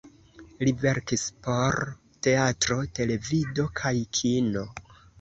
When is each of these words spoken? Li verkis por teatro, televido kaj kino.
Li 0.63 0.71
verkis 0.83 1.25
por 1.49 1.77
teatro, 2.29 2.81
televido 3.01 3.71
kaj 3.85 3.97
kino. 4.21 4.69